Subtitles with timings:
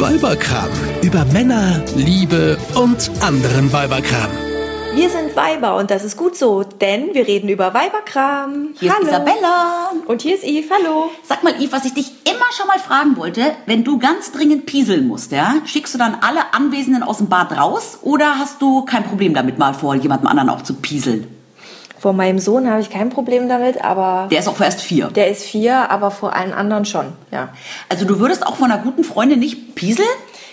[0.00, 0.70] Weiberkram.
[1.02, 4.30] Über Männer, Liebe und anderen Weiberkram.
[4.94, 8.70] Wir sind Weiber und das ist gut so, denn wir reden über Weiberkram.
[8.80, 9.02] Hier hallo.
[9.02, 9.92] ist Isabella.
[10.06, 11.10] Und hier ist Yves, hallo.
[11.22, 14.64] Sag mal, Yves, was ich dich immer schon mal fragen wollte, wenn du ganz dringend
[14.64, 18.86] pieseln musst, ja, schickst du dann alle Anwesenden aus dem Bad raus oder hast du
[18.86, 21.26] kein Problem damit, mal vor jemandem anderen auch zu pieseln?
[22.00, 25.08] Vor meinem Sohn habe ich kein Problem damit, aber Der ist auch erst vier.
[25.08, 27.50] der ist vier, aber vor allen anderen schon, ja.
[27.90, 30.08] Also du würdest auch von einer guten Freundin nicht pieseln?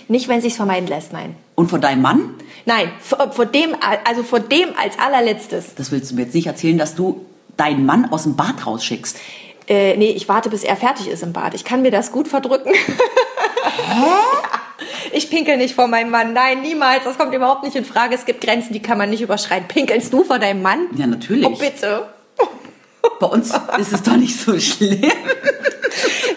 [0.10, 1.36] Nicht, wenn sich's vermeiden lässt, nein.
[1.56, 2.32] Und von deinem Mann?
[2.66, 5.76] Nein, vor, vor dem, also vor dem als allerletztes.
[5.76, 7.26] Das willst du mir jetzt nicht erzählen, dass du
[7.56, 9.18] deinen Mann aus dem Bad rausschickst.
[9.70, 11.54] Äh, nee, ich warte, bis er fertig ist im Bad.
[11.54, 12.74] Ich kann mir das gut verdrücken.
[15.12, 16.34] Ich pinkel nicht vor meinem Mann.
[16.34, 17.04] Nein, niemals.
[17.04, 18.16] Das kommt überhaupt nicht in Frage.
[18.16, 19.68] Es gibt Grenzen, die kann man nicht überschreiten.
[19.68, 20.88] Pinkelst du vor deinem Mann?
[20.96, 21.46] Ja, natürlich.
[21.46, 22.08] Oh, bitte.
[23.20, 25.12] Bei uns ist es doch nicht so schlimm.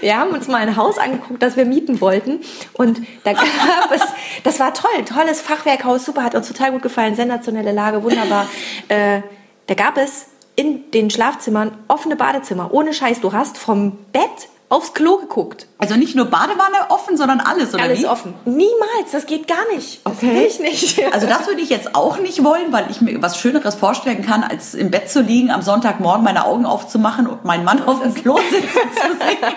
[0.00, 2.40] Wir haben uns mal ein Haus angeguckt, das wir mieten wollten.
[2.72, 4.00] Und da gab es,
[4.44, 8.48] das war toll, tolles Fachwerkhaus, super, hat uns total gut gefallen, sensationelle Lage, wunderbar.
[8.88, 9.20] Äh,
[9.66, 12.72] da gab es in den Schlafzimmern offene Badezimmer.
[12.72, 15.66] Ohne Scheiß, du hast vom Bett aufs Klo geguckt.
[15.78, 18.06] Also nicht nur Badewanne offen, sondern alles, oder Alles wie?
[18.06, 18.34] offen.
[18.46, 20.00] Niemals, das geht gar nicht.
[20.06, 20.34] Das Okay.
[20.34, 21.00] will ich nicht.
[21.12, 24.44] Also das würde ich jetzt auch nicht wollen, weil ich mir was Schöneres vorstellen kann,
[24.44, 28.14] als im Bett zu liegen, am Sonntagmorgen meine Augen aufzumachen und meinen Mann auf dem
[28.14, 29.38] Klo sitzen zu sehen.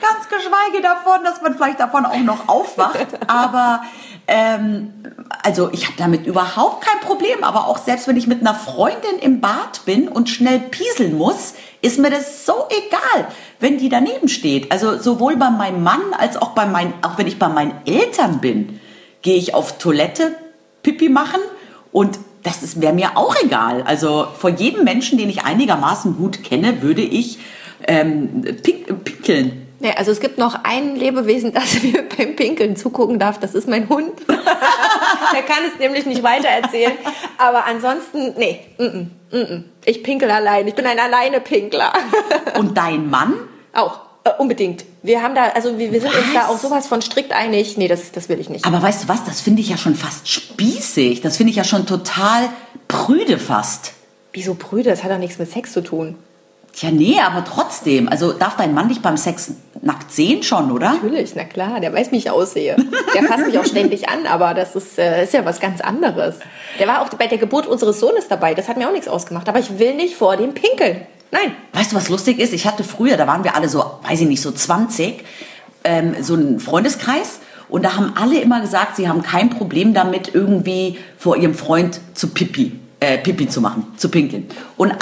[0.00, 3.06] Ganz geschweige davon, dass man vielleicht davon auch noch aufwacht.
[3.26, 3.82] Aber
[4.26, 4.92] ähm,
[5.42, 7.42] also ich habe damit überhaupt kein Problem.
[7.42, 11.54] Aber auch selbst wenn ich mit einer Freundin im Bad bin und schnell pieseln muss,
[11.80, 13.28] ist mir das so egal,
[13.60, 14.70] wenn die daneben steht.
[14.70, 18.40] Also sowohl bei meinem Mann als auch bei meinen, auch wenn ich bei meinen Eltern
[18.40, 18.80] bin,
[19.22, 20.34] gehe ich auf Toilette
[20.82, 21.40] Pipi machen
[21.92, 23.82] und das wäre mir auch egal.
[23.82, 27.38] Also vor jedem Menschen, den ich einigermaßen gut kenne, würde ich
[27.86, 29.61] ähm, pink, pinkeln.
[29.82, 33.38] Ja, also es gibt noch ein Lebewesen, das mir beim Pinkeln zugucken darf.
[33.38, 34.12] Das ist mein Hund.
[34.26, 36.92] Der kann es nämlich nicht weitererzählen.
[37.38, 39.62] Aber ansonsten, nee, mm -mm, mm -mm.
[39.84, 40.68] ich pinkel allein.
[40.68, 41.92] Ich bin ein Alleine-Pinkler.
[42.58, 43.34] Und dein Mann?
[43.72, 44.84] auch, äh, unbedingt.
[45.02, 47.76] Wir haben da, also wir, wir sind uns da auch sowas von strikt einig.
[47.76, 48.64] Nee, das, das will ich nicht.
[48.64, 51.20] Aber weißt du was, das finde ich ja schon fast spießig.
[51.22, 52.48] Das finde ich ja schon total
[52.88, 53.94] prüde fast.
[54.32, 54.90] Wieso Brüder?
[54.90, 56.16] Das hat doch nichts mit Sex zu tun.
[56.72, 58.08] Tja, nee, aber trotzdem.
[58.08, 59.52] Also darf dein Mann dich beim Sex
[59.82, 60.94] nackt sehen schon, oder?
[60.94, 62.76] Natürlich, na klar, der weiß, wie ich aussehe.
[63.14, 66.36] Der fasst mich auch ständig an, aber das ist, äh, ist ja was ganz anderes.
[66.78, 69.48] Der war auch bei der Geburt unseres Sohnes dabei, das hat mir auch nichts ausgemacht.
[69.48, 71.02] Aber ich will nicht vor dem pinkeln.
[71.32, 71.56] Nein.
[71.72, 72.52] Weißt du, was lustig ist?
[72.52, 75.24] Ich hatte früher, da waren wir alle so, weiß ich nicht, so 20,
[75.84, 77.40] ähm, so einen Freundeskreis.
[77.68, 82.00] Und da haben alle immer gesagt, sie haben kein Problem damit, irgendwie vor ihrem Freund
[82.12, 84.46] zu pipi, äh, pipi zu machen, zu pinkeln.
[84.76, 85.00] Und eine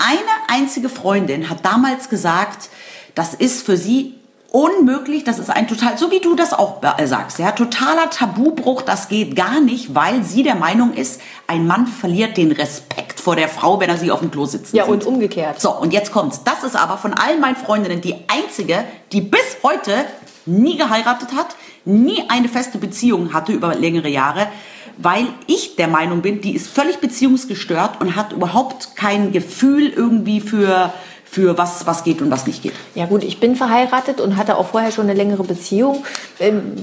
[0.48, 2.70] einzige Freundin hat damals gesagt,
[3.16, 4.14] das ist für sie
[4.50, 8.82] unmöglich, das ist ein total, so wie du das auch äh, sagst, ja, totaler Tabubruch,
[8.82, 13.36] das geht gar nicht, weil sie der Meinung ist, ein Mann verliert den Respekt vor
[13.36, 14.92] der Frau, wenn er sie auf dem Klo sitzen Ja, sieht.
[14.92, 15.60] und umgekehrt.
[15.60, 16.42] So, und jetzt kommt's.
[16.44, 20.04] Das ist aber von allen meinen Freundinnen die einzige, die bis heute
[20.46, 24.48] nie geheiratet hat, nie eine feste Beziehung hatte über längere Jahre,
[24.98, 30.40] weil ich der Meinung bin, die ist völlig beziehungsgestört und hat überhaupt kein Gefühl irgendwie
[30.40, 30.92] für,
[31.30, 32.72] für was, was geht und was nicht geht.
[32.96, 36.04] Ja gut, ich bin verheiratet und hatte auch vorher schon eine längere Beziehung.
[36.40, 36.74] Ähm,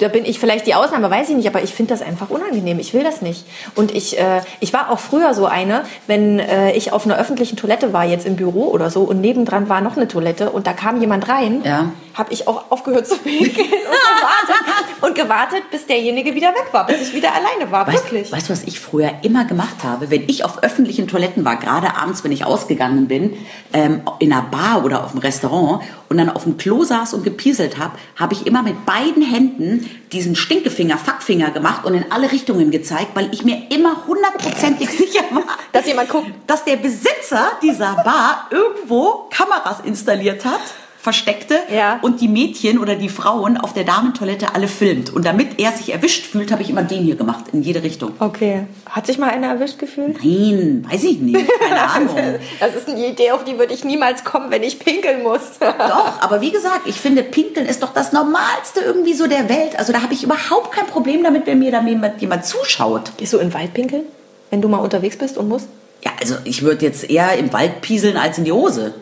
[0.00, 2.78] da bin ich vielleicht die Ausnahme, weiß ich nicht, aber ich finde das einfach unangenehm.
[2.78, 3.44] Ich will das nicht.
[3.74, 7.56] Und ich, äh, ich war auch früher so eine, wenn äh, ich auf einer öffentlichen
[7.56, 10.72] Toilette war, jetzt im Büro oder so, und nebendran war noch eine Toilette und da
[10.72, 11.90] kam jemand rein, Ja.
[12.14, 14.64] habe ich auch aufgehört zu pinkeln und gewartet,
[15.02, 17.86] und gewartet, bis derjenige wieder weg war, bis ich wieder alleine war.
[17.86, 18.32] Weißt, Wirklich.
[18.32, 20.10] weißt du, was ich früher immer gemacht habe?
[20.10, 23.34] Wenn ich auf öffentlichen Toiletten war, gerade abends, wenn ich ausgegangen bin,
[23.72, 27.24] ähm, in einer Bar oder auf dem Restaurant und dann auf dem Klo saß und
[27.24, 32.30] gepieselt habe, habe ich immer mit beiden Händen diesen Stinkefinger, Fackfinger gemacht und in alle
[32.30, 36.30] Richtungen gezeigt, weil ich mir immer hundertprozentig sicher war, Dass jemand guckt.
[36.46, 40.60] dass der Besitzer dieser Bar irgendwo Kameras installiert hat,
[41.04, 41.98] versteckte Ja.
[42.00, 45.12] und die Mädchen oder die Frauen auf der Damentoilette alle filmt.
[45.12, 48.12] Und damit er sich erwischt fühlt, habe ich immer den hier gemacht, in jede Richtung.
[48.20, 48.62] Okay.
[48.88, 50.16] Hat sich mal einer erwischt gefühlt?
[50.24, 52.16] Nein, weiß ich nicht, keine Ahnung.
[52.58, 55.42] Das ist eine Idee, auf die würde ich niemals kommen, wenn ich pinkeln muss.
[55.60, 59.78] Doch, aber wie gesagt, ich finde, Pinkeln ist doch das Normalste irgendwie so der Welt.
[59.78, 63.12] Also da habe ich überhaupt kein Problem damit, wenn mir da jemand, jemand zuschaut.
[63.18, 64.04] Gehst du in den Wald pinkeln,
[64.50, 65.68] wenn du mal unterwegs bist und musst?
[66.02, 68.94] Ja, also ich würde jetzt eher im Wald pieseln als in die Hose.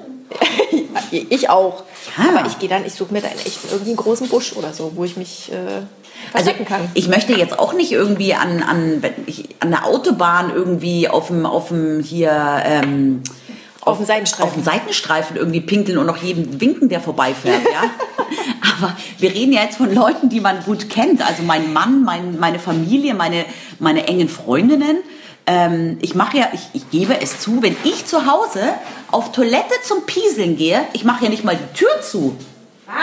[1.10, 1.84] Ich auch.
[2.16, 2.30] Ja.
[2.38, 4.92] Aber ich gehe dann, ich suche mir dann echt irgendwie einen großen Busch oder so,
[4.94, 5.86] wo ich mich äh, Also
[6.32, 6.90] verstecken kann.
[6.94, 9.02] ich möchte jetzt auch nicht irgendwie an, an,
[9.60, 13.22] an der Autobahn irgendwie auf dem, auf dem hier ähm,
[13.82, 14.48] Auf dem Seitenstreifen.
[14.48, 17.90] auf dem Seitenstreifen irgendwie pinkeln und noch jedem winken, der vorbeifährt, ja.
[18.78, 21.26] Aber wir reden ja jetzt von Leuten, die man gut kennt.
[21.26, 23.44] Also mein Mann, mein, meine Familie, meine,
[23.78, 24.98] meine engen Freundinnen.
[25.46, 28.62] Ähm, ich mache ja, ich, ich gebe es zu, wenn ich zu Hause
[29.10, 32.36] auf Toilette zum Pieseln gehe, ich mache ja nicht mal die Tür zu.
[32.86, 32.94] Was?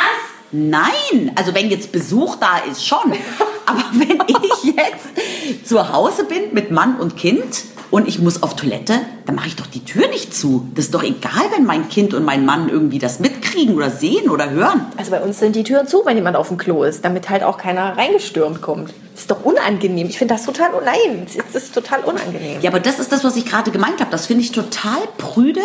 [0.51, 3.13] Nein, also wenn jetzt Besuch da ist, schon.
[3.65, 8.55] Aber wenn ich jetzt zu Hause bin mit Mann und Kind und ich muss auf
[8.55, 8.93] Toilette,
[9.25, 10.67] dann mache ich doch die Tür nicht zu.
[10.75, 14.29] Das ist doch egal, wenn mein Kind und mein Mann irgendwie das mitkriegen oder sehen
[14.29, 14.85] oder hören.
[14.97, 17.43] Also bei uns sind die Türen zu, wenn jemand auf dem Klo ist, damit halt
[17.43, 18.93] auch keiner reingestürmt kommt.
[19.13, 20.07] Das ist doch unangenehm.
[20.07, 22.61] Ich finde das total, nein, das ist total unangenehm.
[22.61, 24.11] Ja, aber das ist das, was ich gerade gemeint habe.
[24.11, 25.61] Das finde ich total prüde,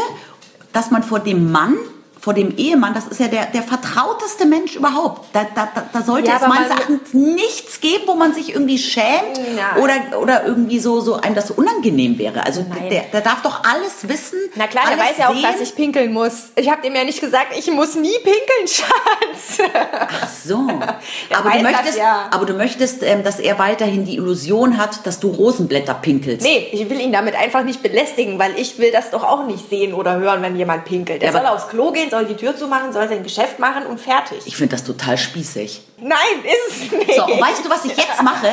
[0.72, 1.76] dass man vor dem Mann
[2.24, 5.28] vor dem Ehemann, das ist ja der, der vertrauteste Mensch überhaupt.
[5.34, 9.38] Da, da, da, sollte Ja, es meines Erachtens nichts geben, wo man sich irgendwie schämt
[9.78, 12.42] oder, oder irgendwie so, so einem das so unangenehm wäre.
[12.46, 12.88] Also Nein.
[12.88, 14.38] der, der darf doch alles wissen.
[14.54, 15.42] Na klar, der weiß ja auch, sehen.
[15.42, 16.44] dass ich pinkeln muss.
[16.56, 19.68] Ich habe dem ja nicht gesagt, ich muss nie pinkeln, Schatz.
[20.22, 20.60] Ach so.
[21.30, 22.28] Aber, du das möchtest, ja.
[22.30, 26.42] aber du möchtest, ähm, dass er weiterhin die Illusion hat, dass du Rosenblätter pinkelst.
[26.46, 29.68] Nee, ich will ihn damit einfach nicht belästigen, weil ich will das doch auch nicht
[29.68, 31.22] sehen oder hören, wenn jemand pinkelt.
[31.22, 34.38] Aber- soll aufs Klo gehen, soll die Tür zumachen, soll sein Geschäft machen und fertig.
[34.46, 35.82] Ich finde das total spießig.
[36.06, 37.14] Nein, ist es nicht.
[37.14, 38.48] So, und weißt du, was ich jetzt mache?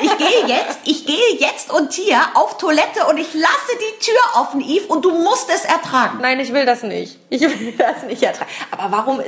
[0.00, 4.18] Ich gehe jetzt, ich gehe jetzt und hier auf Toilette und ich lasse die Tür
[4.34, 6.18] offen, Yves, und du musst es ertragen.
[6.20, 7.18] Nein, ich will das nicht.
[7.30, 8.50] Ich will das nicht ertragen.
[8.72, 9.24] Aber warum äh,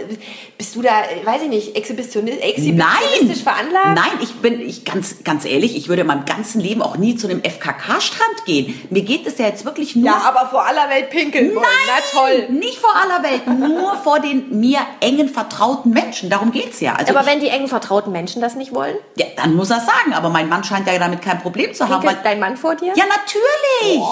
[0.59, 3.95] bist du da, äh, weiß ich nicht, exhibitionistisch, exhibitionistisch veranlagt?
[3.95, 7.15] Nein, ich bin, ich ganz, ganz ehrlich, ich würde in meinem ganzen Leben auch nie
[7.15, 8.89] zu einem FKK-Strand gehen.
[8.91, 10.07] Mir geht es ja jetzt wirklich nur.
[10.07, 11.67] Ja, aber vor aller Welt pinkeln wollen.
[11.87, 12.49] Na toll.
[12.51, 16.31] Nicht vor aller Welt, nur vor den mir engen vertrauten Menschen.
[16.31, 16.95] Darum geht's ja.
[16.95, 20.15] Also Aber wenn die engen vertrauten Menschen das nicht wollen, ja, dann muss er sagen.
[20.15, 22.01] Aber mein Mann scheint ja damit kein Problem zu haben.
[22.01, 22.95] pinkelt dein Mann vor dir?
[22.97, 24.03] ja, natürlich.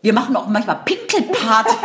[0.00, 1.74] Wir machen auch manchmal Pinkelpartys.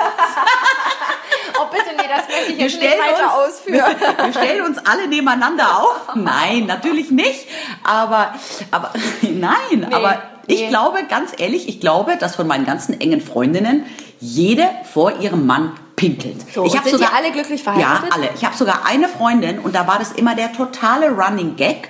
[1.59, 3.95] Oh bitte, nee, das möchte ich Wir jetzt nicht stellen, weiter uns, ausführen.
[4.25, 6.15] wir stellen uns alle nebeneinander auf.
[6.15, 7.47] Nein, natürlich nicht.
[7.83, 8.35] Aber,
[8.69, 10.68] aber nein, aber ich nee.
[10.69, 13.85] glaube, ganz ehrlich, ich glaube, dass von meinen ganzen engen Freundinnen
[14.19, 16.38] jede vor ihrem Mann pinkelt.
[16.53, 18.09] So, ich habe sogar alle glücklich verheiratet?
[18.09, 18.29] Ja, alle.
[18.35, 21.89] Ich habe sogar eine Freundin und da war das immer der totale Running Gag,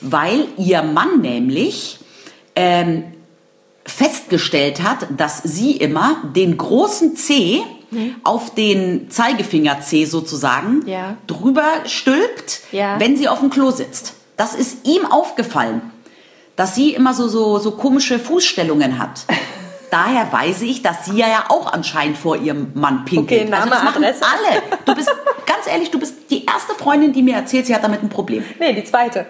[0.00, 1.98] weil ihr Mann nämlich
[2.54, 3.04] ähm,
[3.84, 7.62] festgestellt hat, dass sie immer den großen C
[8.24, 11.16] auf den Zeigefinger C sozusagen Ja.
[11.26, 12.98] drüber stülpt, Ja.
[13.00, 14.14] wenn sie auf dem Klo sitzt.
[14.36, 15.80] Das ist ihm aufgefallen,
[16.56, 19.24] dass sie immer so, so, so komische Fußstellungen hat.
[19.90, 23.42] Daher weiß ich, dass sie ja auch anscheinend vor ihrem Mann pinkelt.
[23.42, 24.22] Okay, Name, das machen Adresse.
[24.24, 24.62] alle.
[24.84, 25.10] Du bist,
[25.46, 28.44] ganz ehrlich, du bist die erste Freundin, die mir erzählt, sie hat damit ein Problem.
[28.58, 29.26] Nee, die zweite.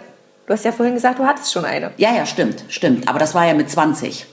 [0.47, 1.93] Du hast ja vorhin gesagt, du hattest schon eine.
[1.97, 3.09] Ja, ja, stimmt, stimmt.
[3.09, 4.27] Aber das war ja mit 20.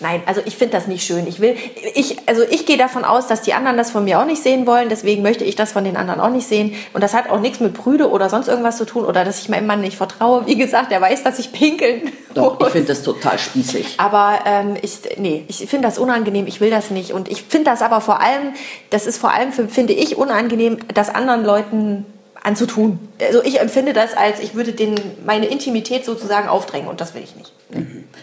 [0.00, 1.26] Nein, also ich finde das nicht schön.
[1.28, 1.56] Ich will,
[1.94, 4.66] ich, also ich gehe davon aus, dass die anderen das von mir auch nicht sehen
[4.66, 4.88] wollen.
[4.88, 6.74] Deswegen möchte ich das von den anderen auch nicht sehen.
[6.92, 9.48] Und das hat auch nichts mit Prüde oder sonst irgendwas zu tun oder dass ich
[9.48, 10.46] meinem Mann nicht vertraue.
[10.46, 12.72] Wie gesagt, er weiß, dass ich pinkeln Doch, ich muss.
[12.72, 13.94] finde das total spießig.
[13.98, 17.12] Aber ähm, ich, nee, ich finde das unangenehm, ich will das nicht.
[17.12, 18.52] Und ich finde das aber vor allem,
[18.90, 22.04] das ist vor allem, für, finde ich, unangenehm, das anderen Leuten
[22.44, 23.00] anzutun.
[23.20, 24.94] Also ich empfinde das als, ich würde den,
[25.26, 27.52] meine Intimität sozusagen aufdrängen und das will ich nicht.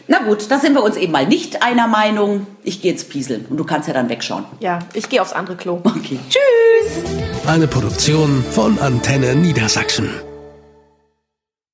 [0.08, 2.48] Na gut, da sind wir uns eben mal nicht einer Meinung.
[2.64, 4.46] Ich gehe jetzt pieseln und du kannst ja dann wegschauen.
[4.60, 5.82] Ja, ich gehe aufs andere Klo.
[5.84, 6.20] Okay.
[6.30, 7.04] Tschüss!
[7.46, 10.10] Eine Produktion von Antenne Niedersachsen.